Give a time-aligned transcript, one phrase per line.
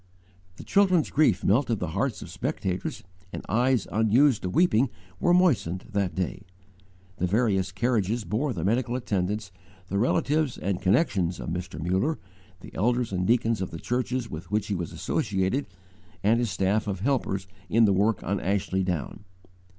[0.55, 4.89] The children's grief melted the hearts of spectators, and eyes unused to weeping
[5.19, 6.41] were moistened that day.
[7.17, 9.51] The various carriages bore the medical attendants,
[9.89, 11.79] the relatives and connections of Mr.
[11.79, 12.17] Muller,
[12.61, 15.67] the elders and deacons of the churches with which he was associated,
[16.23, 19.23] and his staff of helpers in the work on Ashley Down.